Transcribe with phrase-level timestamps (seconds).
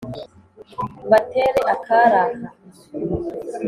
[1.07, 2.49] ”mbatere akari aha!”